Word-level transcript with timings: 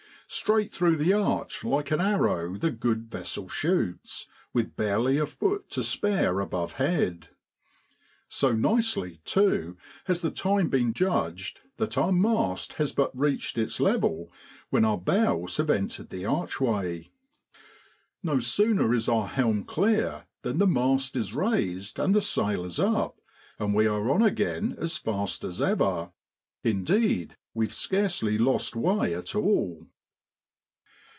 Straight 0.33 0.71
through 0.71 0.95
the 0.95 1.11
arch 1.11 1.61
like 1.65 1.91
an 1.91 1.99
arrow 1.99 2.55
the 2.55 2.71
good 2.71 3.11
vessel 3.11 3.49
shoots, 3.49 4.27
with 4.53 4.77
barely 4.77 5.17
a 5.17 5.25
foot 5.25 5.69
to 5.71 5.83
spare 5.83 6.39
above 6.39 6.75
head. 6.75 7.27
So 8.29 8.53
nicely, 8.53 9.19
too, 9.25 9.75
has 10.05 10.21
the 10.21 10.31
time 10.31 10.69
been 10.69 10.93
judged 10.93 11.59
that 11.75 11.97
our 11.97 12.13
mast 12.13 12.75
has 12.75 12.93
but 12.93 13.11
reached 13.13 13.57
its 13.57 13.81
level 13.81 14.31
when 14.69 14.85
our 14.85 14.97
bows 14.97 15.57
have 15.57 15.69
entered 15.69 16.11
the 16.11 16.25
archway. 16.25 17.09
No 18.23 18.39
sooner 18.39 18.93
is 18.93 19.09
our 19.09 19.27
helm 19.27 19.65
clear 19.65 20.27
than 20.43 20.59
the 20.59 20.65
mast 20.65 21.17
is 21.17 21.33
raised 21.33 21.99
and 21.99 22.15
the 22.15 22.21
sail 22.21 22.63
is 22.63 22.79
up, 22.79 23.19
and 23.59 23.73
we 23.75 23.85
are 23.85 24.09
on 24.09 24.21
again 24.21 24.75
as 24.79 24.95
fast 24.95 25.43
as 25.43 25.61
ever; 25.61 26.13
indeed, 26.63 27.35
we've 27.53 27.73
scarcely 27.75 28.37
lost 28.37 28.77
way 28.77 29.13
at 29.13 29.35
all. 29.35 29.87